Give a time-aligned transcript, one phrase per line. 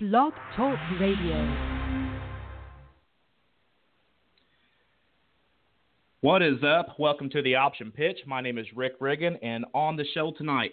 [0.00, 1.56] Blog Talk Radio.
[6.20, 7.00] What is up?
[7.00, 8.18] Welcome to the Option Pitch.
[8.24, 10.70] My name is Rick Riggin, and on the show tonight,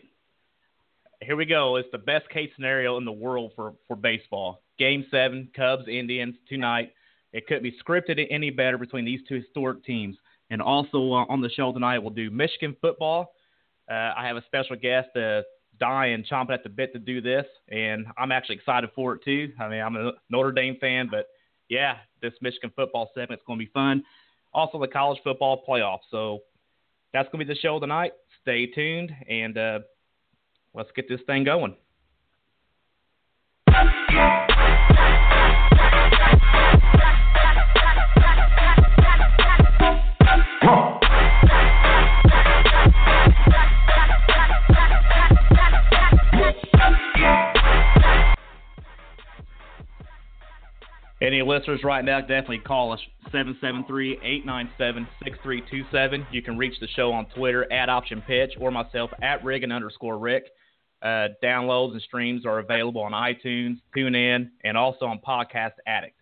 [1.23, 1.77] here we go.
[1.77, 4.61] It's the best case scenario in the world for, for baseball.
[4.77, 6.93] Game seven, Cubs Indians tonight.
[7.33, 10.17] It couldn't be scripted any better between these two historic teams.
[10.51, 13.33] And also uh, on the show tonight, we'll do Michigan football.
[13.89, 15.41] Uh, I have a special guest, uh,
[15.79, 19.51] dying, chomping at the bit to do this, and I'm actually excited for it too.
[19.59, 21.27] I mean, I'm a Notre Dame fan, but
[21.69, 24.03] yeah, this Michigan football segment is going to be fun.
[24.53, 25.99] Also, the college football playoff.
[26.11, 26.39] So
[27.13, 28.13] that's going to be the show tonight.
[28.41, 29.79] Stay tuned, and uh,
[30.73, 31.75] let's get this thing going.
[51.45, 52.99] Listeners right now, definitely call us
[53.33, 56.25] 773-897-6327.
[56.31, 60.17] You can reach the show on Twitter at Option Pitch or myself at Riggin underscore
[60.17, 60.45] Rick.
[61.01, 66.15] Uh, downloads and streams are available on iTunes, TuneIn, and also on Podcast Addict.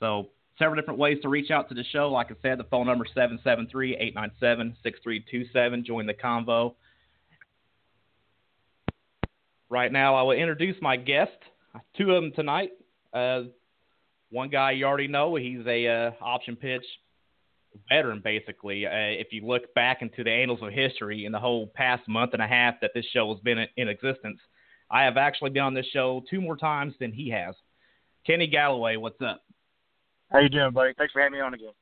[0.00, 2.10] So several different ways to reach out to the show.
[2.10, 5.84] Like I said, the phone number 773-897-6327.
[5.84, 6.74] Join the convo.
[9.68, 11.36] Right now, I will introduce my guest.
[11.96, 12.70] Two of them tonight.
[13.12, 13.42] Uh,
[14.30, 16.84] one guy you already know, he's a uh, option pitch
[17.88, 18.86] veteran, basically.
[18.86, 22.32] Uh, if you look back into the annals of history in the whole past month
[22.32, 24.38] and a half that this show has been in existence,
[24.90, 27.54] I have actually been on this show two more times than he has.
[28.26, 29.42] Kenny Galloway, what's up?
[30.30, 30.92] How you doing, buddy?
[30.96, 31.72] Thanks for having me on again.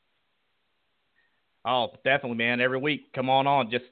[1.65, 2.61] Oh, definitely, man.
[2.61, 3.71] Every week, come on on.
[3.71, 3.87] Just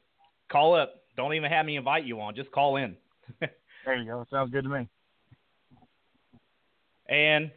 [0.51, 0.95] call up.
[1.17, 2.35] Don't even have me invite you on.
[2.35, 2.97] Just call in.
[3.41, 4.27] there you go.
[4.31, 4.89] Sounds good to me.
[7.09, 7.51] And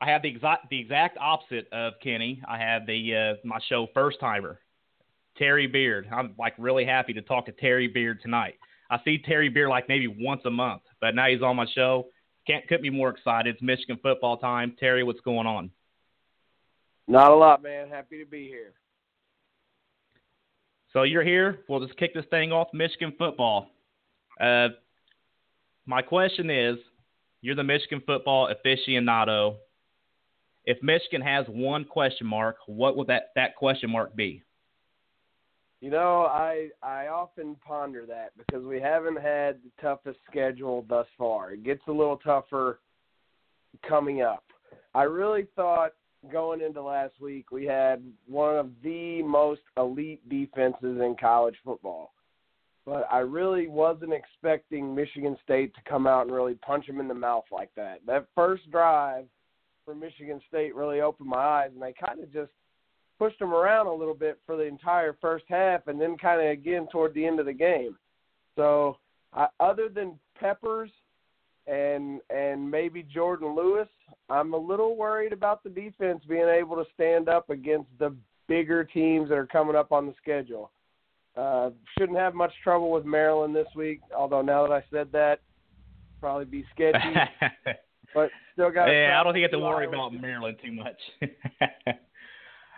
[0.00, 2.42] I have the exact the exact opposite of Kenny.
[2.48, 4.58] I have the uh, my show first timer,
[5.36, 6.08] Terry Beard.
[6.10, 8.54] I'm like really happy to talk to Terry Beard tonight.
[8.90, 12.06] I see Terry Beard like maybe once a month, but now he's on my show.
[12.46, 13.54] Can't couldn't be more excited.
[13.54, 14.74] It's Michigan football time.
[14.80, 15.70] Terry, what's going on?
[17.06, 17.88] Not a lot, man.
[17.90, 18.72] Happy to be here.
[20.92, 21.60] So you're here.
[21.68, 22.68] We'll just kick this thing off.
[22.72, 23.68] Michigan football.
[24.40, 24.68] Uh,
[25.86, 26.76] my question is,
[27.42, 29.56] you're the Michigan football aficionado
[30.64, 34.42] if Michigan has one question mark, what would that, that question mark be?
[35.80, 41.06] You know, I I often ponder that because we haven't had the toughest schedule thus
[41.16, 41.52] far.
[41.52, 42.80] It gets a little tougher
[43.88, 44.44] coming up.
[44.94, 45.92] I really thought
[46.30, 52.12] going into last week we had one of the most elite defenses in college football.
[52.84, 57.08] But I really wasn't expecting Michigan State to come out and really punch them in
[57.08, 58.00] the mouth like that.
[58.06, 59.24] That first drive–
[59.90, 62.52] for Michigan State really opened my eyes, and they kind of just
[63.18, 66.46] pushed them around a little bit for the entire first half, and then kind of
[66.46, 67.96] again toward the end of the game.
[68.54, 68.98] So,
[69.34, 70.90] I, other than Peppers
[71.66, 73.88] and and maybe Jourdan Lewis,
[74.28, 78.14] I'm a little worried about the defense being able to stand up against the
[78.46, 80.70] bigger teams that are coming up on the schedule.
[81.36, 85.40] Uh, shouldn't have much trouble with Maryland this week, although now that I said that,
[86.20, 87.14] probably be sketchy.
[88.14, 88.88] but still got.
[88.88, 90.98] Hey, I don't think you have to worry about Maryland too much.
[91.20, 91.98] hey,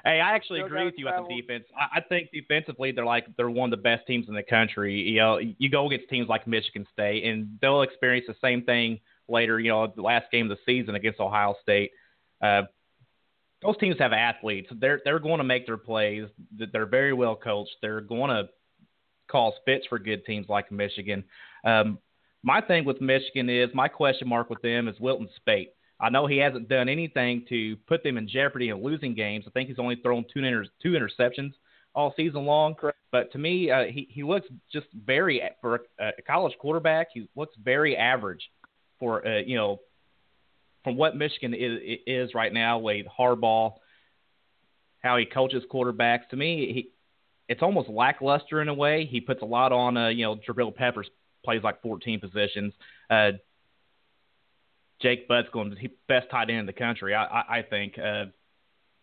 [0.04, 1.26] I actually still agree with you travel.
[1.26, 1.64] about the defense.
[1.76, 4.94] I, I think defensively they're like they're one of the best teams in the country.
[4.94, 9.00] You know, you go against teams like Michigan State, and they'll experience the same thing
[9.28, 9.58] later.
[9.58, 11.92] You know, the last game of the season against Ohio State.
[12.40, 12.62] Uh,
[13.62, 14.68] those teams have athletes.
[14.78, 16.24] They're they're going to make their plays.
[16.56, 17.76] They're very well coached.
[17.80, 18.48] They're going to
[19.30, 21.24] cause fits for good teams like Michigan.
[21.64, 21.98] Um,
[22.42, 25.68] my thing with Michigan is my question mark with them is Wilton Speight.
[26.00, 29.44] I know he hasn't done anything to put them in jeopardy of losing games.
[29.46, 31.52] I think he's only thrown two inter- two interceptions
[31.94, 32.74] all season long.
[32.74, 32.98] Correct.
[33.12, 37.08] But to me, uh, he he looks just very for a, a college quarterback.
[37.14, 38.50] He looks very average
[38.98, 39.80] for uh, you know
[40.82, 43.74] from what Michigan is, is right now with Harbaugh,
[45.00, 46.28] how he coaches quarterbacks.
[46.30, 46.88] To me, he
[47.48, 49.06] it's almost lackluster in a way.
[49.06, 51.08] He puts a lot on uh, you know Jabril Peppers
[51.44, 52.72] plays like 14 positions.
[53.10, 53.32] Uh,
[55.00, 57.98] Jake Butt's going to be best tight end in the country, I, I, I think.
[57.98, 58.26] Uh,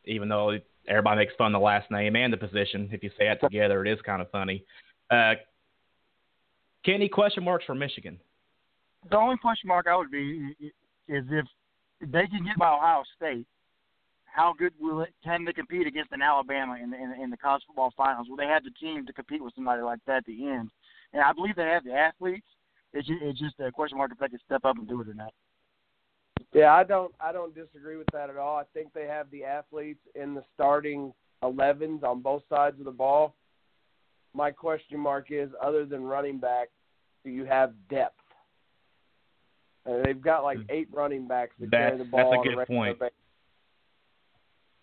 [0.05, 0.57] even though
[0.87, 3.85] everybody makes fun of the last name and the position, if you say it together,
[3.85, 4.63] it is kind of funny.
[5.11, 5.33] Uh,
[6.85, 8.19] Kenny, question marks for Michigan?
[9.09, 10.55] The only question mark I would be
[11.07, 11.45] is if
[12.01, 13.45] they can get by Ohio State,
[14.25, 17.37] how good will it can they compete against an Alabama in the, in, in the
[17.37, 18.27] college football finals?
[18.29, 20.69] Will they have the team to compete with somebody like that at the end?
[21.13, 22.45] And I believe they have the athletes.
[22.93, 25.09] It's just, it's just a question mark if they can step up and do it
[25.09, 25.33] or not.
[26.53, 28.57] Yeah, I don't I don't disagree with that at all.
[28.57, 31.13] I think they have the athletes in the starting
[31.43, 33.35] 11s on both sides of the ball.
[34.33, 36.69] My question mark is other than running back,
[37.23, 38.15] do you have depth?
[39.85, 40.63] And they've got like hmm.
[40.69, 42.19] eight running backs that That's- carry the ball.
[42.19, 42.99] that's a on good regular point.
[42.99, 43.13] basis.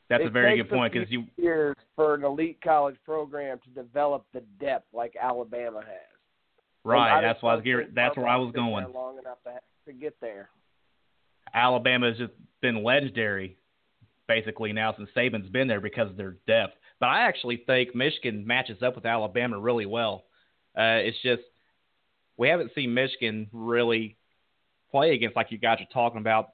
[0.08, 3.58] That's It a very takes good point because you years for an elite college program
[3.64, 6.15] to develop the depth like Alabama has.
[6.86, 7.20] Right.
[7.20, 8.94] That's why I was gear, that's where I was Harbaugh's been there going.
[8.94, 10.48] Long enough to, to get there.
[11.52, 13.56] Alabama has just been legendary,
[14.28, 16.74] basically now since Saban's been there because of their depth.
[17.00, 20.24] But I actually think Michigan matches up with Alabama really well.
[20.76, 21.42] Uh, it's just
[22.36, 24.16] we haven't seen Michigan really
[24.90, 26.50] play against like you guys are talking about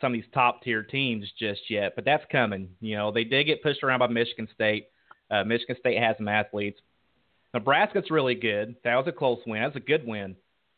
[0.00, 1.94] some of these top tier teams just yet.
[1.96, 2.70] But that's coming.
[2.80, 4.88] You know, they did get pushed around by Michigan State.
[5.30, 6.80] Uh, Michigan State has some athletes.
[7.54, 8.74] Nebraska's really good.
[8.82, 9.62] That was a close win.
[9.62, 10.36] That's a good win.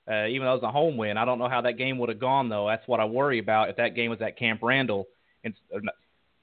[0.08, 2.10] Uh, even though it was a home win, I don't know how that game would
[2.10, 2.68] have gone though.
[2.68, 5.08] That's what I worry about if that game was at Camp Randall.
[5.42, 5.80] And who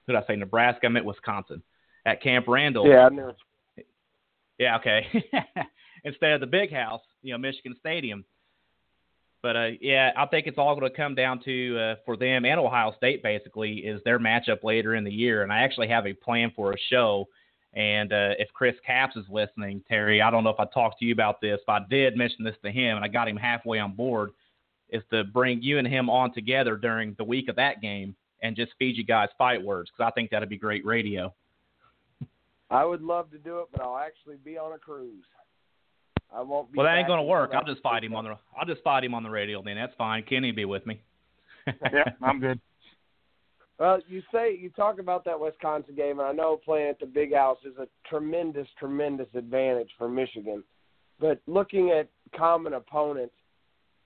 [0.07, 0.35] did I say?
[0.35, 0.87] Nebraska.
[0.87, 1.61] I meant Wisconsin.
[2.05, 2.89] At Camp Randall.
[2.89, 3.31] Yeah, I knew.
[4.57, 5.05] Yeah, okay.
[6.03, 8.25] Instead of the big house, you know, Michigan Stadium.
[9.41, 12.43] But uh, yeah, I think it's all going to come down to uh, for them
[12.43, 15.43] and Ohio State basically is their matchup later in the year.
[15.43, 17.27] And I actually have a plan for a show.
[17.75, 21.05] And uh, if Chris Caps is listening, Terry, I don't know if I talked to
[21.05, 23.79] you about this, but I did mention this to him, and I got him halfway
[23.79, 24.31] on board.
[24.89, 28.55] Is to bring you and him on together during the week of that game and
[28.55, 31.33] just feed you guys fight words because I think that'd be great radio.
[32.69, 35.23] I would love to do it, but I'll actually be on a cruise.
[36.35, 36.77] I won't be.
[36.77, 37.51] Well, that ain't gonna work.
[37.53, 38.37] I'll just fight him on the.
[38.57, 39.63] I'll just fight him on the radio.
[39.63, 40.23] Then that's fine.
[40.23, 41.01] Kenny will be with me.
[41.67, 42.59] yeah, I'm good.
[43.83, 47.05] Well, you say you talk about that Wisconsin game, and I know playing at the
[47.05, 50.63] Big House is a tremendous, tremendous advantage for Michigan.
[51.19, 53.33] But looking at common opponents,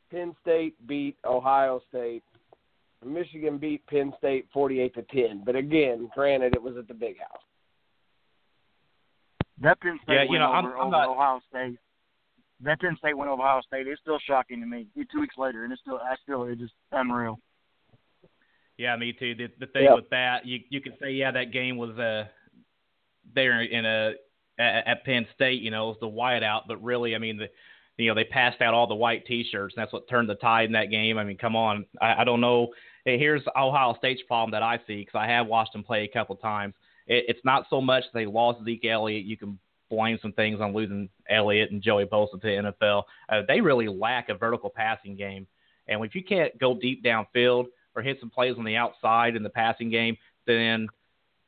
[0.10, 2.24] Penn State beat Ohio State.
[3.06, 5.44] Michigan beat Penn State forty-eight to ten.
[5.46, 7.44] But again, granted, it was at the Big House.
[9.62, 11.78] That Penn State Yeah, you went know, I'm- over, I'm over not- Ohio State.
[12.62, 13.86] That Penn State went over Ohio State.
[13.88, 14.88] It's still shocking to me.
[15.12, 17.40] Two weeks later, and it's still, I still, it's just unreal.
[18.78, 19.34] Yeah, me too.
[19.36, 19.96] The, the thing Yeah.
[19.96, 22.26] with that, you you could say, yeah, that game was uh
[23.34, 24.14] there in a
[24.60, 27.48] at, at Penn State, you know, it was the whiteout, but really, I mean, the
[27.98, 30.66] you know they passed out all the white T-shirts, and that's what turned the tide
[30.66, 31.18] in that game.
[31.18, 32.70] I mean, come on, I, I don't know.
[33.06, 36.36] Here's Ohio State's problem that I see because I have watched them play a couple
[36.36, 36.74] times.
[37.08, 39.24] It, it's not so much they lost Zeke Elliott.
[39.26, 39.58] You can
[39.90, 43.04] blame some things on losing Elliott and Joey Bosa to the NFL.
[43.30, 45.48] Uh, they really lack a vertical passing game,
[45.88, 47.66] and if you can't go deep downfield
[47.98, 50.16] or hit some plays on the outside in the passing game,
[50.46, 50.88] then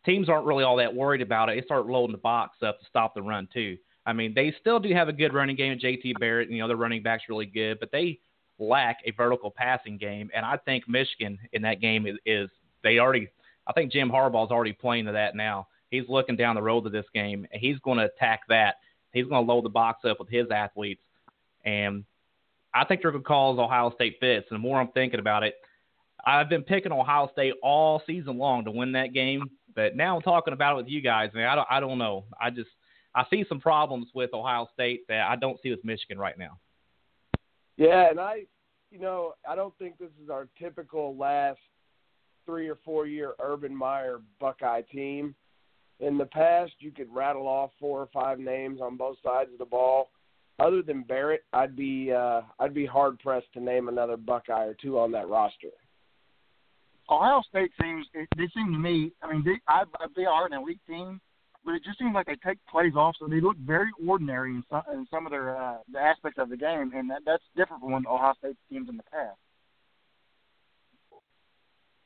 [0.05, 1.55] teams aren't really all that worried about it.
[1.55, 3.77] They start loading the box up to stop the run too.
[4.05, 5.71] I mean, they still do have a good running game.
[5.71, 8.19] At JT Barrett, you know, their running back's really good, but they
[8.57, 10.31] lack a vertical passing game.
[10.35, 12.49] And I think Michigan in that game is, is
[12.83, 13.29] they already.
[13.67, 15.67] I think Jim Harbaugh's already playing to that now.
[15.91, 18.75] He's looking down the road to this game, and he's going to attack that.
[19.13, 21.01] He's going to load the box up with his athletes,
[21.65, 22.03] and
[22.73, 24.47] I think they're going to cause Ohio State fits.
[24.49, 25.55] And the more I'm thinking about it,
[26.25, 30.21] I've been picking Ohio State all season long to win that game, but now I'm
[30.21, 31.47] talking about it with you guys, man.
[31.47, 32.25] I don't, I don't know.
[32.39, 32.69] I just
[33.15, 36.59] I see some problems with Ohio State that I don't see with Michigan right now.
[37.77, 38.45] Yeah, and I,
[38.91, 41.59] you know, I don't think this is our typical last
[42.45, 45.35] three or four year Urban Meyer Buckeye team.
[45.99, 49.59] In the past, you could rattle off four or five names on both sides of
[49.59, 50.09] the ball.
[50.59, 54.73] Other than Barrett, I'd be uh, I'd be hard pressed to name another Buckeye or
[54.73, 55.69] two on that roster.
[57.09, 59.11] Ohio State seems they seem to me.
[59.21, 59.83] I mean, they I,
[60.15, 61.19] they are an elite team,
[61.65, 64.63] but it just seems like they take plays off, so they look very ordinary in
[64.69, 67.81] some in some of their uh, the aspects of the game, and that that's different
[67.81, 69.37] from Ohio State teams in the past.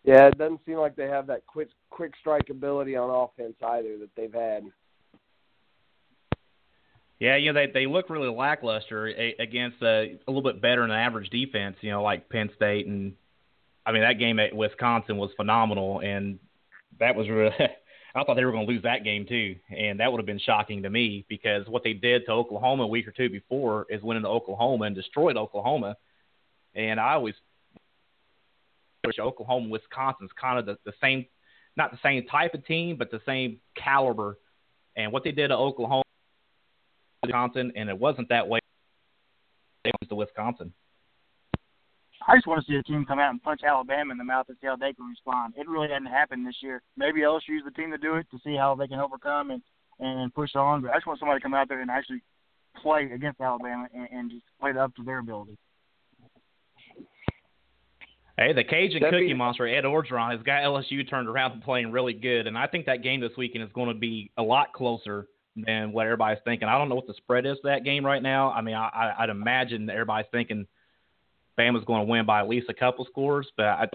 [0.03, 3.97] Yeah, it doesn't seem like they have that quick quick strike ability on offense either
[3.99, 4.63] that they've had.
[7.19, 10.81] Yeah, you know they they look really lackluster a, against a, a little bit better
[10.81, 11.77] than average defense.
[11.81, 13.13] You know, like Penn State and
[13.85, 16.39] I mean that game at Wisconsin was phenomenal, and
[16.99, 17.51] that was really.
[18.15, 20.37] I thought they were going to lose that game too, and that would have been
[20.37, 24.03] shocking to me because what they did to Oklahoma a week or two before is
[24.03, 25.97] went into Oklahoma and destroyed Oklahoma,
[26.75, 27.33] and I always
[29.03, 31.25] wish Oklahoma Wisconsin's kind of the, the same,
[31.75, 34.37] not the same type of team, but the same caliber,
[34.95, 36.03] and what they did to Oklahoma
[37.23, 38.59] Wisconsin, and it wasn't that way.
[39.85, 40.73] It was to Wisconsin.
[42.27, 44.45] I just want to see a team come out and punch Alabama in the mouth
[44.47, 45.53] and see how they can respond.
[45.57, 46.81] It really hasn't happened this year.
[46.95, 49.61] Maybe LSU's the team to do it to see how they can overcome and
[49.99, 50.81] and push on.
[50.81, 52.21] But I just want somebody to come out there and actually
[52.81, 55.57] play against Alabama and, and just play it up to their ability.
[58.37, 61.61] Hey, the Cajun That'd Cookie be- Monster, Ed Orgeron, has got LSU turned around and
[61.61, 64.41] playing really good, and I think that game this weekend is going to be a
[64.41, 66.67] lot closer than what everybody's thinking.
[66.67, 68.51] I don't know what the spread is for that game right now.
[68.51, 70.65] I mean, I, I, I'd imagine that everybody's thinking
[71.57, 73.87] Bama's going to win by at least a couple scores, but I,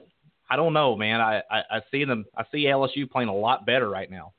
[0.51, 1.21] I don't know, man.
[1.21, 2.25] I, I, I see them.
[2.37, 4.33] I see LSU playing a lot better right now.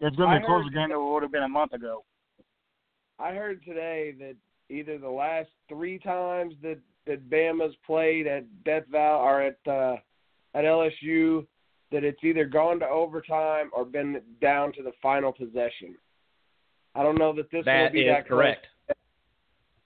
[0.00, 2.04] It's going to be a closer game than it would have been a month ago.
[3.18, 4.34] I heard today that
[4.70, 9.96] either the last three times that that Bama's played at Death Valley or at uh,
[10.54, 11.46] at LSU,
[11.92, 15.96] that it's either gone to overtime or been down to the final possession.
[16.94, 18.54] I don't know that this That will be is that close.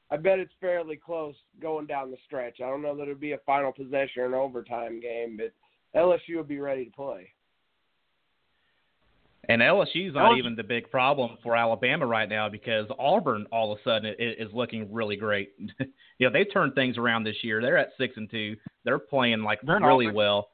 [0.08, 0.20] Correct.
[0.26, 2.60] I bet it's fairly close going down the stretch.
[2.60, 5.52] I don't know that it'll be a final possession or an overtime game, but
[5.98, 7.30] LSU will be ready to play.
[9.50, 13.72] And LSU's not LSU even the big problem for Alabama right now because Auburn all
[13.72, 15.52] of a sudden is, is looking really great.
[15.78, 17.62] you know, they turned things around this year.
[17.62, 18.56] They're at six and two.
[18.84, 20.48] They're playing like They're really offensive- well.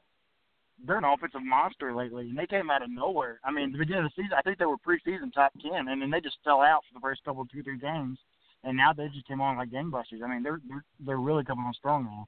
[0.85, 3.39] They're an offensive monster lately, and they came out of nowhere.
[3.45, 6.01] I mean, the beginning of the season, I think they were preseason top ten, and
[6.01, 8.19] then they just fell out for the first couple, two, three games,
[8.65, 10.23] and now they just came on like gangbusters.
[10.23, 12.27] I mean, they're they're they're really coming on strong now.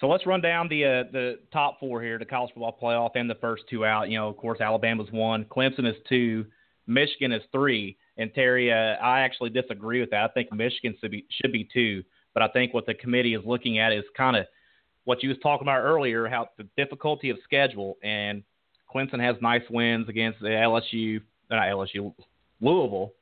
[0.00, 3.28] So let's run down the uh, the top four here, the college football playoff, and
[3.28, 4.08] the first two out.
[4.08, 6.46] You know, of course, Alabama's one, Clemson is two,
[6.86, 10.30] Michigan is three, and Terry, uh, I actually disagree with that.
[10.30, 12.02] I think Michigan should be should be two,
[12.34, 14.46] but I think what the committee is looking at is kind of
[15.04, 18.42] what you was talking about earlier, how the difficulty of schedule, and
[18.94, 22.14] Clemson has nice wins against the LSU, not LSU,
[22.60, 23.12] Louisville,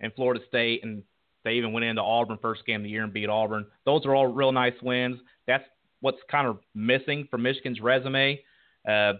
[0.00, 1.02] and Florida State, and
[1.44, 3.66] they even went into Auburn first game of the year and beat Auburn.
[3.84, 5.20] Those are all real nice wins.
[5.46, 5.64] That's
[6.00, 8.40] what's kind of missing from Michigan's resume.
[8.88, 9.14] Uh,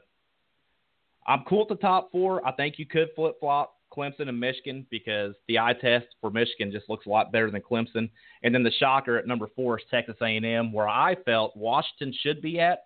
[1.26, 2.46] I'm cool at the top four.
[2.46, 6.70] I think you could flip flop Clemson and Michigan because the eye test for Michigan
[6.70, 8.10] just looks a lot better than Clemson.
[8.42, 12.40] And then the shocker at number four is Texas A&M, where I felt Washington should
[12.40, 12.84] be at.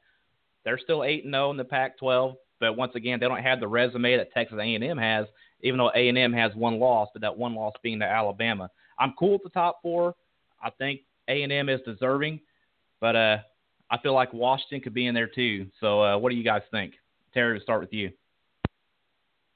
[0.64, 3.68] They're still eight and zero in the Pac-12, but once again, they don't have the
[3.68, 5.26] resume that Texas A&M has.
[5.64, 8.70] Even though A&M has one loss, but that one loss being to Alabama.
[8.98, 10.14] I'm cool at the top four.
[10.62, 12.40] I think A&M is deserving,
[13.00, 13.38] but uh,
[13.90, 15.66] I feel like Washington could be in there too.
[15.80, 16.94] So, uh, what do you guys think?
[17.32, 18.10] Terry, we'll start with you.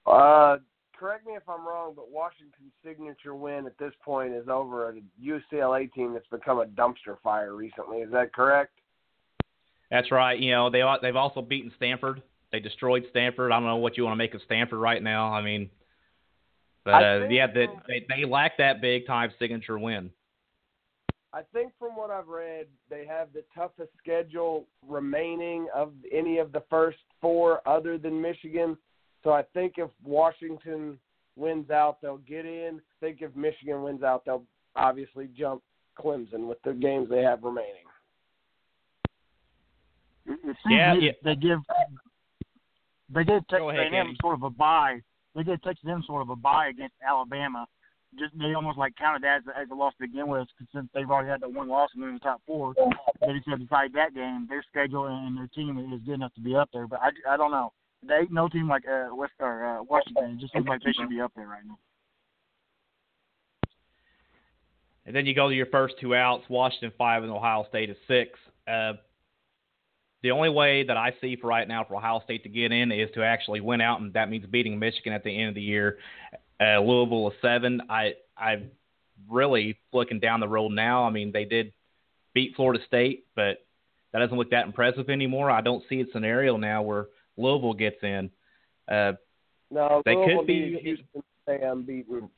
[0.07, 0.57] Uh,
[0.99, 4.95] correct me if I'm wrong, but Washington's signature win at this point is over a
[5.23, 7.99] UCLA team that's become a dumpster fire recently.
[7.99, 8.73] Is that correct?
[9.91, 10.39] That's right.
[10.39, 12.23] You know, they they've also beaten Stanford.
[12.51, 13.53] They destroyed Stanford.
[13.53, 15.33] I don't know what you want to make of Stanford right now.
[15.33, 15.71] I mean,
[16.85, 20.11] but uh, yeah, they, they they lack that big time signature win.
[21.33, 26.53] I think from what I've read, they have the toughest schedule remaining of any of
[26.53, 28.79] the first four other than Michigan.
[29.23, 30.99] So I think if Washington
[31.37, 32.81] wins out, they'll get in.
[32.81, 34.45] I think if Michigan wins out, they'll
[34.75, 35.63] obviously jump
[35.99, 37.75] Clemson with the games they have remaining.
[40.27, 41.13] It, it Yeah, to yeah.
[41.25, 41.59] they give
[43.11, 45.01] they gave Texas Go ahead, A&M sort of a bye.
[45.39, 47.65] They gave Texas A&M sort of a bye against Alabama.
[48.19, 50.67] Just they almost like counted that as, a- as a loss to begin with, 'cause
[50.75, 52.75] since they've already had that one loss and they're in the top four.
[53.21, 56.41] They just said besides that game, their schedule and their team is good enough to
[56.41, 56.89] be up there.
[56.89, 57.73] But I, I don't know.
[58.03, 60.33] They no team like uh, West or uh, Washington.
[60.33, 61.79] It just seems like they should be up there right now.
[65.07, 67.97] And then you go to your first two outs, Washington five and Ohio State is
[68.09, 68.39] six.
[68.67, 68.95] Uh,
[70.23, 72.91] the only way that I see for right now for Ohio State to get in
[72.91, 75.63] is to actually win out, and that means beating Michigan at the end of the
[75.63, 75.99] year.
[76.61, 77.83] Uh, Louisville is seven.
[77.89, 78.63] I I
[79.29, 81.05] really looking down the road now.
[81.05, 81.73] I mean, they did
[82.35, 83.59] beat Florida State, but
[84.13, 85.51] that doesn't look that impressive anymore.
[85.51, 87.07] I don't see a scenario now where
[87.37, 88.31] Louisville gets in.
[88.91, 89.13] Uh,
[89.71, 92.31] No, They Louisville could be- Houston to stay unbeaten.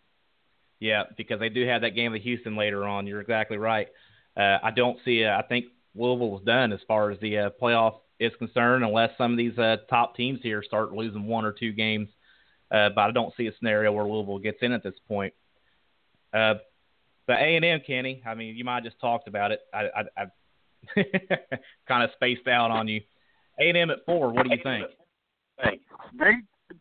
[0.80, 3.06] Yeah, because they do have that game with Houston later on.
[3.06, 3.88] You're exactly right.
[4.36, 5.24] Uh, I don't see.
[5.24, 9.32] Uh, I think Louisville's done as far as the uh, playoff is concerned, unless some
[9.32, 12.08] of these uh, top teams here start losing one or two games.
[12.70, 15.34] Uh, but I don't see a scenario where Louisville gets in at this point.
[16.32, 16.54] Uh,
[17.26, 18.22] but A and M, Kenny.
[18.26, 19.60] I mean, you might have just talked about it.
[19.74, 20.22] I, I,
[20.96, 21.04] I
[21.88, 23.00] kind of spaced out on you.
[23.58, 24.32] A and M at four.
[24.32, 24.86] What do you think?
[26.18, 26.32] They,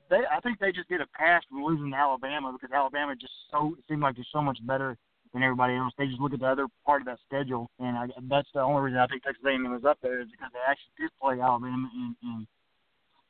[0.10, 3.34] they, I think they just get a pass from losing to Alabama because Alabama just
[3.52, 4.98] so seemed like they're so much better
[5.34, 5.94] than everybody else.
[5.98, 8.82] They just look at the other part of that schedule, and I, that's the only
[8.82, 11.90] reason I think Texas A&M was up there is because they actually did play Alabama
[11.94, 12.48] in, in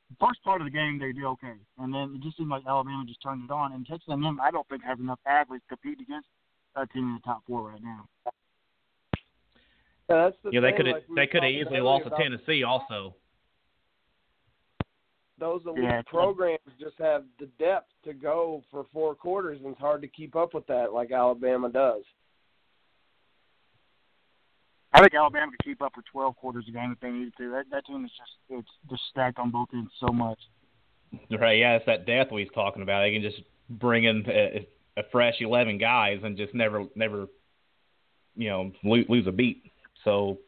[0.08, 0.98] the first part of the game.
[0.98, 3.72] They did okay, and then it just seemed like Alabama just turned it on.
[3.72, 6.28] And Texas A&M, I don't think has enough athletes to compete against
[6.76, 8.06] a team in the top four right now.
[10.08, 12.10] Yeah, that's the Yeah, they thing, could have like they could have easily lost to
[12.16, 13.14] Tennessee also.
[15.40, 19.80] Those elite Yeah, programs just have the depth to go for four quarters, and it's
[19.80, 22.02] hard to keep up with that like Alabama does.
[24.92, 27.50] I think Alabama could keep up for 12 quarters a game if they needed to.
[27.52, 30.38] That that team is just it's just stacked on both ends so much.
[31.30, 33.00] Right, yeah, it's that depth he's talking about.
[33.00, 34.66] They can just bring in a,
[34.96, 37.26] a fresh 11 guys and just never, never,
[38.36, 39.72] you know, lose, lose a beat.
[40.04, 40.38] So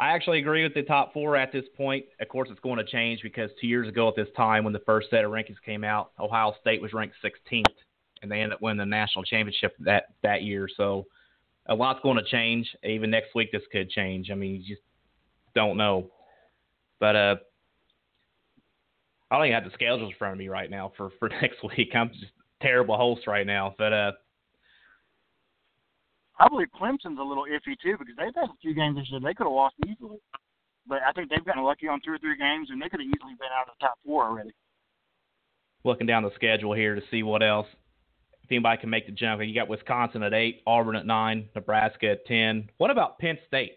[0.00, 2.06] I actually agree with the top four at this point.
[2.22, 4.80] Of course, it's going to change because two years ago at this time, when the
[4.80, 7.64] first set of rankings came out, Ohio State was ranked 16th,
[8.22, 10.68] and they ended up winning the national championship that that year.
[10.74, 11.04] So
[11.66, 12.74] a lot's going to change.
[12.82, 14.30] Even next week, this could change.
[14.30, 14.86] I mean, you just
[15.54, 16.10] don't know.
[16.98, 17.36] But uh,
[19.30, 21.58] I don't even have the schedules in front of me right now for for next
[21.76, 21.90] week.
[21.94, 23.74] I'm just terrible host right now.
[23.76, 24.12] But uh,
[26.40, 29.20] I believe Clemson's a little iffy too because they've had a few games this year
[29.20, 30.16] they could have lost easily,
[30.86, 33.06] but I think they've gotten lucky on two or three games and they could have
[33.06, 34.50] easily been out of the top four already.
[35.84, 37.66] Looking down the schedule here to see what else.
[38.42, 42.12] If anybody can make the jump, you got Wisconsin at eight, Auburn at nine, Nebraska
[42.12, 42.70] at ten.
[42.78, 43.76] What about Penn State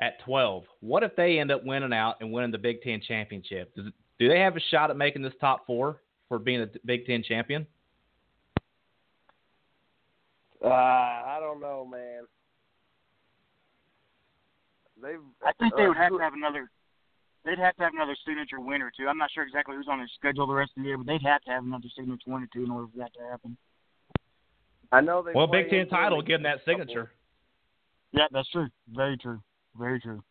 [0.00, 0.64] at twelve?
[0.80, 3.74] What if they end up winning out and winning the Big Ten championship?
[3.74, 3.86] Does
[4.18, 7.22] do they have a shot at making this top four for being a Big Ten
[7.22, 7.66] champion?
[10.62, 12.24] Uh, I don't know, man.
[15.00, 15.20] They've.
[15.46, 16.70] I think they uh, would have to have another.
[17.44, 19.06] They'd have to have another signature win or two.
[19.08, 21.22] I'm not sure exactly who's on their schedule the rest of the year, but they'd
[21.22, 23.56] have to have another signature win or two in order for that to happen.
[24.90, 25.32] I know they.
[25.32, 27.12] Well, Big Ten title, Philly give them that couple- signature.
[28.12, 28.68] Yeah, that's true.
[28.92, 29.40] Very true.
[29.78, 30.22] Very true.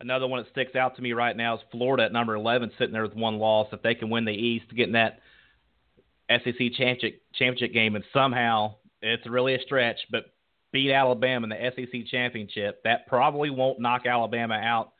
[0.00, 2.92] Another one that sticks out to me right now is Florida at number 11, sitting
[2.94, 3.68] there with one loss.
[3.70, 5.20] If they can win the East, getting that
[6.30, 10.26] SEC championship championship game, and somehow it's really a stretch, but
[10.72, 14.92] beat Alabama in the SEC championship, that probably won't knock Alabama out.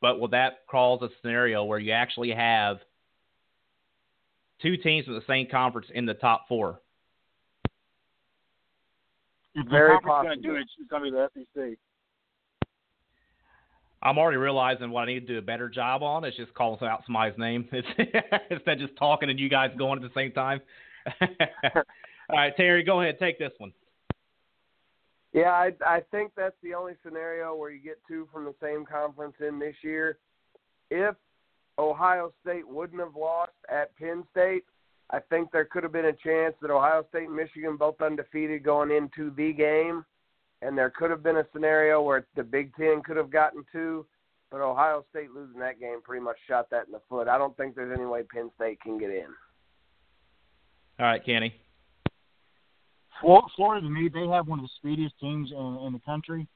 [0.00, 2.78] But will that cause a scenario where you actually have
[4.62, 6.80] two teams from the same conference in the top four?
[9.54, 10.56] If Very conference going to do possible.
[10.56, 11.78] it, it's going to be the SEC.
[14.04, 16.78] I'm already realizing what I need to do a better job on is just calling
[16.86, 18.12] out somebody's name instead
[18.50, 20.60] of just talking and you guys going at the same time.
[21.20, 23.72] All right, Terry, go ahead, take this one.
[25.32, 28.84] Yeah, I I think that's the only scenario where you get two from the same
[28.84, 30.18] conference in this year.
[30.90, 31.16] If
[31.78, 34.64] Ohio State wouldn't have lost at Penn State,
[35.10, 38.62] I think there could have been a chance that Ohio State and Michigan both undefeated
[38.62, 40.04] going into the game,
[40.64, 44.06] and there could have been a scenario where the Big Ten could have gotten two,
[44.50, 47.28] but Ohio State losing that game pretty much shot that in the foot.
[47.28, 49.26] I don't think there's any way Penn State can get in.
[50.98, 51.54] All right, Kenny.
[53.20, 56.46] Florida, to me, they have one of the speediest teams in, in the country.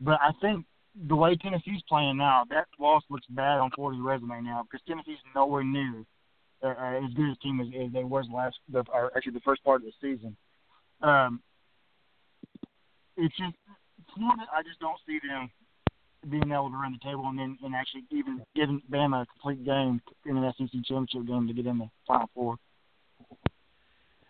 [0.00, 0.64] But I think
[1.08, 5.18] the way Tennessee's playing now, that loss looks bad on Florida's resume now because Tennessee's
[5.34, 6.04] nowhere near
[6.62, 9.40] uh, uh, as good a team as, as they was last, the, or actually the
[9.40, 10.36] first part of the season.
[11.02, 11.40] Um,
[13.20, 13.54] it's just
[14.14, 14.42] Florida.
[14.52, 15.50] I just don't see them
[16.28, 19.64] being able to run the table and then and actually even giving Bama a complete
[19.64, 22.56] game in an SEC championship game to get in the Final Four.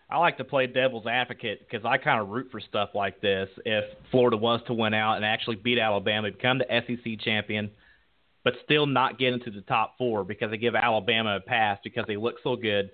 [0.09, 3.48] I like to play devil's advocate because I kind of root for stuff like this.
[3.64, 7.70] If Florida was to win out and actually beat Alabama, become the SEC champion,
[8.42, 12.05] but still not get into the top four because they give Alabama a pass because
[12.09, 12.90] they look so good.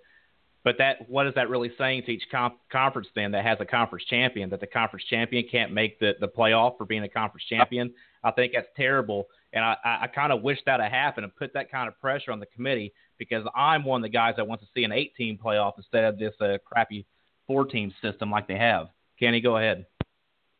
[0.67, 3.65] But that what is that really saying to each com- conference then that has a
[3.65, 7.45] conference champion that the conference champion can't make the the playoff for being a conference
[7.49, 7.95] champion?
[8.25, 11.37] I think that's terrible, and I I, I kind of wish that had happened and
[11.37, 14.49] put that kind of pressure on the committee because I'm one of the guys that
[14.49, 17.07] wants to see an 18 playoff instead of this uh, crappy
[17.47, 18.89] four team system like they have.
[19.21, 19.87] Kenny, go ahead.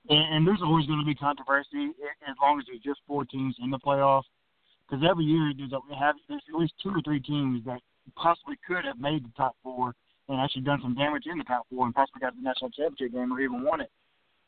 [0.09, 1.91] And, and there's always going to be controversy
[2.29, 4.23] as long as there's just four teams in the playoffs.
[4.89, 7.81] Because every year there's, a, have, there's at least two or three teams that
[8.15, 9.95] possibly could have made the top four
[10.29, 13.13] and actually done some damage in the top four and possibly got the national championship
[13.13, 13.91] game or even won it.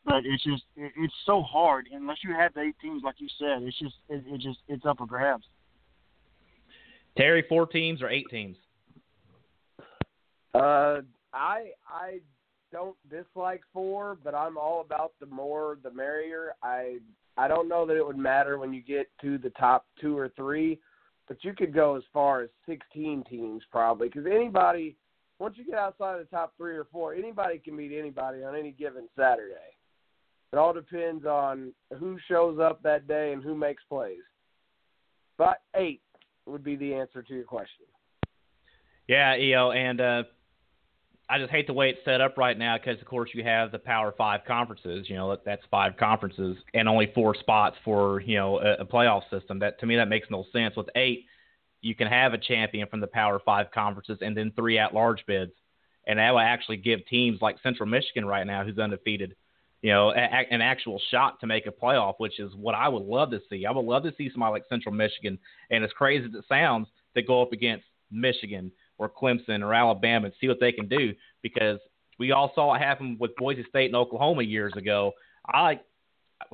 [0.04, 3.28] But it's just it, it's so hard unless you have the eight teams like you
[3.38, 3.62] said.
[3.62, 5.44] It's just it, it just it's up for grabs.
[7.16, 8.56] Terry, four teams or eight teams?
[10.54, 11.00] Uh,
[11.32, 12.20] I I
[12.72, 16.54] don't dislike four, but I'm all about the more the merrier.
[16.62, 16.98] I
[17.36, 20.30] I don't know that it would matter when you get to the top two or
[20.36, 20.78] three,
[21.28, 24.96] but you could go as far as 16 teams probably because anybody
[25.38, 28.56] once you get outside of the top three or four, anybody can beat anybody on
[28.56, 29.54] any given Saturday.
[30.52, 34.18] It all depends on who shows up that day and who makes plays.
[35.36, 36.00] But eight
[36.46, 37.86] would be the answer to your question.
[39.06, 40.22] Yeah, EO, and uh,
[41.30, 43.70] I just hate the way it's set up right now because, of course, you have
[43.70, 45.10] the Power Five conferences.
[45.10, 48.84] You know, that, that's five conferences and only four spots for you know a, a
[48.86, 49.58] playoff system.
[49.58, 50.74] That to me that makes no sense.
[50.74, 51.26] With eight,
[51.82, 55.52] you can have a champion from the Power Five conferences and then three at-large bids.
[56.08, 59.36] and that will actually give teams like Central Michigan right now, who's undefeated,
[59.82, 62.88] you know, a, a, an actual shot to make a playoff, which is what I
[62.88, 63.66] would love to see.
[63.66, 65.38] I would love to see somebody like Central Michigan,
[65.70, 70.26] and as crazy as it sounds, to go up against Michigan or Clemson or Alabama
[70.26, 71.78] and see what they can do because
[72.18, 75.12] we all saw it happen with Boise State and Oklahoma years ago.
[75.46, 75.84] I like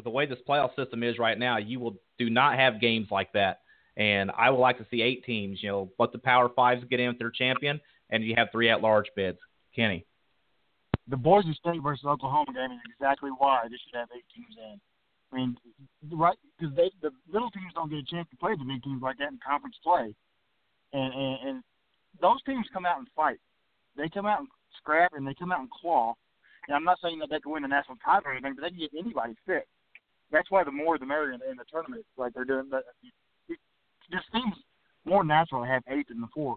[0.02, 3.32] the way this playoff system is right now, you will do not have games like
[3.32, 3.60] that.
[3.96, 7.00] And I would like to see eight teams, you know, let the Power Fives get
[7.00, 7.80] in with their champion,
[8.10, 9.38] and you have three at large bids.
[9.74, 10.04] Kenny.
[11.08, 14.80] The Boise State versus Oklahoma game is exactly why they should have eight teams in.
[15.32, 15.56] I mean,
[16.12, 16.36] right?
[16.58, 19.18] Because they the little teams don't get a chance to play the big teams like
[19.18, 20.14] that in conference play,
[20.92, 21.62] and and, and
[22.20, 23.38] those teams come out and fight.
[23.96, 24.48] They come out and
[24.78, 26.14] scrap, and they come out and claw.
[26.66, 28.70] And I'm not saying that they can win the national title or anything, but they
[28.70, 29.68] can get anybody fit.
[30.32, 32.68] That's why the more the merrier in, in the tournament, like they're doing.
[32.70, 32.84] But
[33.48, 33.58] it
[34.10, 34.54] just seems
[35.04, 36.56] more natural to have eight than the four.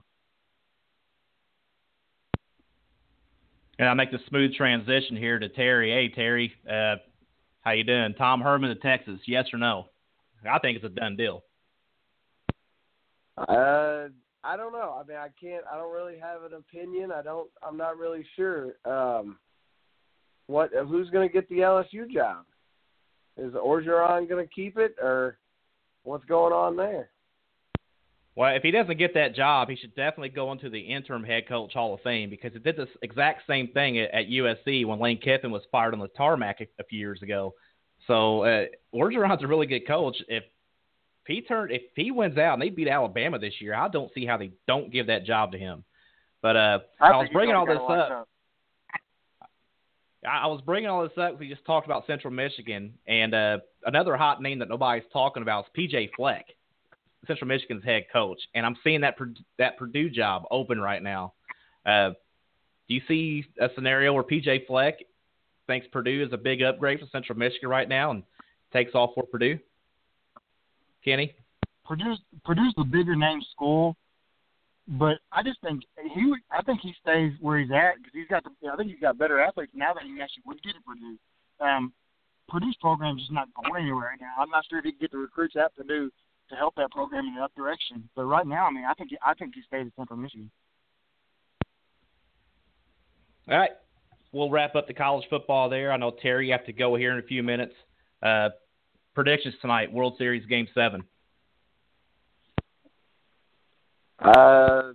[3.79, 5.91] And I make the smooth transition here to Terry.
[5.91, 6.95] Hey, Terry, uh,
[7.61, 8.15] how you doing?
[8.17, 9.89] Tom Herman of Texas, yes or no?
[10.49, 11.43] I think it's a done deal.
[13.37, 14.07] Uh,
[14.43, 14.97] I don't know.
[14.99, 15.63] I mean, I can't.
[15.71, 17.11] I don't really have an opinion.
[17.11, 17.49] I don't.
[17.65, 18.75] I'm not really sure.
[18.85, 19.37] Um,
[20.47, 20.71] what?
[20.87, 22.45] Who's going to get the LSU job?
[23.37, 25.37] Is Orgeron going to keep it, or
[26.03, 27.09] what's going on there?
[28.37, 31.47] Well, if he doesn't get that job, he should definitely go into the interim head
[31.47, 34.99] coach Hall of Fame because it did this exact same thing at, at USC when
[34.99, 37.55] Lane Kiffin was fired on the tarmac a, a few years ago.
[38.05, 40.15] So uh, Orgeron's a really good coach.
[40.27, 40.43] If
[41.27, 44.25] he turned if he wins out and they beat Alabama this year, I don't see
[44.25, 45.83] how they don't give that job to him.
[46.41, 48.27] But uh, I, I was bringing all this up.
[50.27, 51.39] I was bringing all this up.
[51.39, 55.65] We just talked about Central Michigan, and uh, another hot name that nobody's talking about
[55.65, 56.45] is PJ Fleck,
[57.27, 59.15] Central Michigan's head coach, and I'm seeing that
[59.57, 61.33] that Purdue job open right now.
[61.85, 62.09] Uh,
[62.87, 64.99] do you see a scenario where PJ Fleck
[65.67, 68.23] thinks Purdue is a big upgrade for Central Michigan right now and
[68.73, 69.59] takes off for Purdue?
[71.07, 71.33] Kenny?
[71.85, 73.95] Purdue's Purdue's the bigger name school,
[74.87, 76.39] but I just think he would.
[76.51, 78.43] I think he stays where he's at because he's got.
[78.43, 81.17] The, I think he's got better athletes now that he actually would get at Purdue.
[81.61, 81.93] Um,
[82.49, 84.33] Purdue's program is just not going anywhere right now.
[84.37, 86.11] I'm not sure if he can get the recruits at Purdue
[86.49, 88.09] to help that program in that direction.
[88.13, 90.51] But right now, I mean, I think I think he stays at Central Michigan.
[93.49, 93.71] All right,
[94.33, 95.93] we'll wrap up the college football there.
[95.93, 97.75] I know Terry, you have to go here in a few minutes.
[98.21, 98.49] Uh,
[99.17, 101.03] predictions tonight, World Series Game Seven.
[104.19, 104.93] Uh,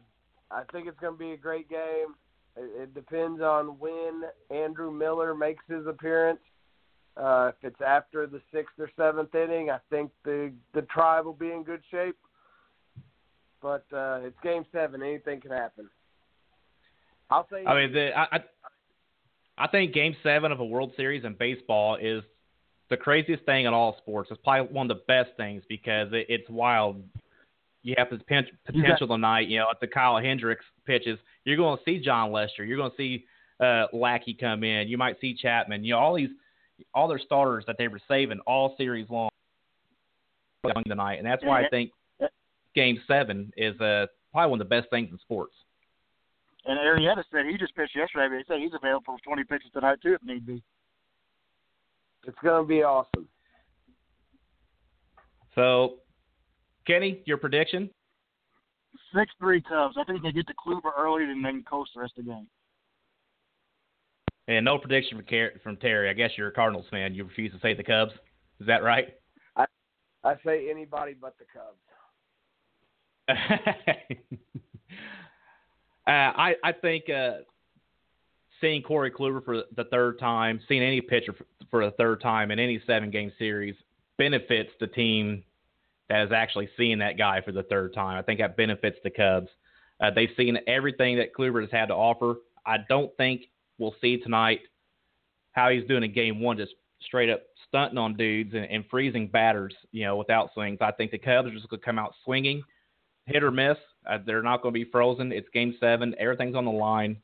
[0.49, 2.15] I think it's going to be a great game.
[2.57, 4.23] It, it depends on when
[4.57, 6.39] Andrew Miller makes his appearance.
[7.17, 11.33] Uh, if it's after the sixth or seventh inning, I think the the tribe will
[11.33, 12.17] be in good shape.
[13.61, 15.91] But uh, it's Game Seven; anything can happen.
[17.29, 17.67] I'll say.
[17.67, 18.39] I mean, the, I
[19.59, 22.23] I think Game Seven of a World Series in baseball is
[22.93, 24.31] the craziest thing in all sports.
[24.31, 27.03] It's probably one of the best things because it, it's wild.
[27.83, 29.49] You have the potential tonight.
[29.49, 32.65] You know, at the Kyle Hendricks pitches, you're going to see Jon Lester.
[32.65, 33.25] You're going to see
[33.65, 34.89] uh, Lackey come in.
[34.89, 35.85] You might see Chapman.
[35.85, 36.29] You know, all these,
[36.95, 39.31] all their starters that they were saving all series long
[40.87, 41.91] tonight, and that's why I think
[42.75, 45.55] Game Seven is uh, probably one of the best things in sports.
[46.67, 49.71] And Arrieta said he just pitched yesterday, but he said he's available for 20 pitches
[49.73, 50.63] tonight too if need be.
[52.27, 53.29] It's going to be awesome.
[55.55, 55.97] So,
[56.87, 57.91] Kenny, your prediction?
[59.15, 59.97] Six three Cubs.
[59.99, 62.47] I think they get to Kluber early and then coast the rest of the game.
[64.49, 66.09] And no prediction from from Terry.
[66.11, 67.15] I guess you're a Cardinals fan.
[67.15, 68.13] You refuse to say the Cubs.
[68.61, 69.09] Is that right?
[69.57, 69.67] I
[70.25, 71.79] I say anybody but the Cubs.
[76.07, 77.39] uh, I I think uh,
[78.63, 81.35] seeing Corey Kluber for the third time, seeing any pitcher
[81.71, 83.75] for the third time in any seven game series
[84.17, 85.43] benefits the team
[86.09, 88.17] that is actually seeing that guy for the third time.
[88.17, 89.49] I think that benefits the Cubs.
[90.01, 92.37] Uh, they've seen everything that Kluber has had to offer.
[92.65, 93.43] I don't think
[93.79, 94.61] we'll see tonight
[95.53, 99.29] how he's doing in game one, just straight up stunting on dudes and, and freezing
[99.29, 100.79] batters, you know, without swings.
[100.81, 102.63] I think the Cubs are just going to come out swinging,
[103.27, 103.77] hit or miss.
[104.09, 105.33] Uh, they're not going to be frozen.
[105.33, 106.15] It's game seven.
[106.19, 107.17] Everything's on the line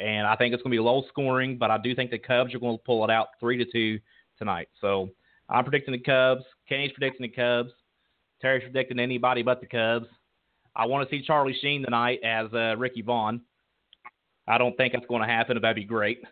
[0.00, 2.54] and I think it's going to be low scoring, but I do think the Cubs
[2.54, 3.98] are going to pull it out three to two
[4.38, 4.68] tonight.
[4.80, 5.10] So
[5.48, 6.44] I'm predicting the Cubs.
[6.68, 7.72] Kenny's predicting the Cubs.
[8.40, 10.06] Terry's predicting anybody but the Cubs.
[10.74, 13.40] I want to see Charlie Sheen tonight as uh, Ricky Vaughn.
[14.46, 16.22] I don't think that's going to happen, but that'd be great.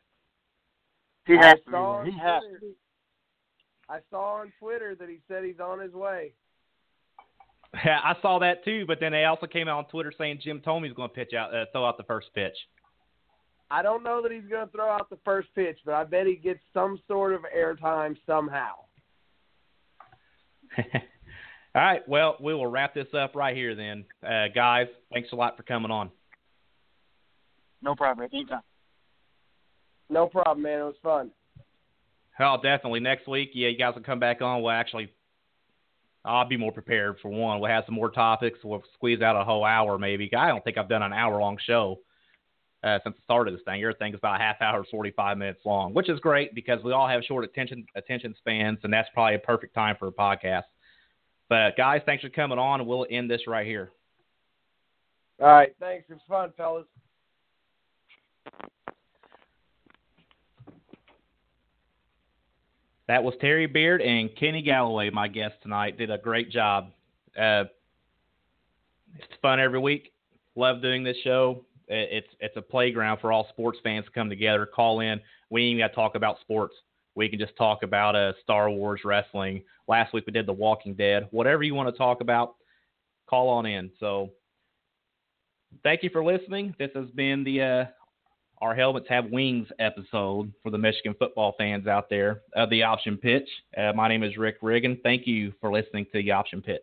[1.27, 2.03] He has to.
[2.05, 2.75] He has to.
[3.89, 6.33] I saw on Twitter that he said he's on his way.
[7.85, 10.61] Yeah, I saw that too, but then they also came out on Twitter saying Jim
[10.61, 12.57] Thome's going to pitch out, uh, throw out the first pitch.
[13.75, 16.29] I don't know that he's going to throw out the first pitch, but I bet
[16.29, 18.75] he gets some sort of airtime somehow.
[20.79, 22.09] All right.
[22.09, 24.05] Well, we will wrap this up right here then.
[24.25, 26.09] Uh, guys, thanks a lot for coming on.
[27.83, 28.29] No problem.
[28.33, 28.61] Anytime.
[30.09, 30.79] No problem, man.
[30.79, 31.33] It was fun.
[32.39, 33.01] Oh, definitely.
[33.01, 34.63] Next week, yeah, you guys will come back on.
[34.63, 35.11] We'll actually,
[36.25, 37.59] I'll be more prepared for one.
[37.59, 38.61] We'll have some more topics.
[38.63, 40.31] We'll squeeze out a whole hour maybe.
[40.33, 41.99] I don't think I've done an hour long show
[42.85, 43.83] uh, since the start of this thing.
[43.83, 47.23] Everything's about a half hour, 45 minutes long, which is great because we all have
[47.25, 50.65] short attention attention spans, and that's probably a perfect time for a podcast.
[51.49, 53.91] But guys, thanks for coming on, and we'll end this right here.
[55.41, 56.05] All right, thanks.
[56.11, 56.87] It was fun, fellas.
[63.09, 65.99] That was Terry Beard and Kenny Galloway, my guest tonight.
[65.99, 66.91] Did a great job.
[67.39, 67.65] Uh,
[69.17, 70.13] it's fun every week.
[70.55, 71.65] Love doing this show.
[71.89, 75.21] It's it's a playground for all sports fans to come together, call in.
[75.51, 76.75] We ain't even got to talk about sports.
[77.15, 79.63] We can just talk about uh, Star Wars wrestling.
[79.87, 81.29] Last week we did The Walking Dead.
[81.31, 82.57] Whatever you want to talk about,
[83.29, 83.91] call on in.
[84.01, 84.31] So
[85.83, 86.75] thank you for listening.
[86.79, 87.85] This has been the uh,
[88.61, 93.17] Our Helmets Have Wings episode for the Michigan football fans out there of the Option
[93.17, 93.49] Pitch.
[93.77, 94.99] Uh, my name is Rick Riggin.
[95.03, 96.81] Thank you for listening to the Option Pitch.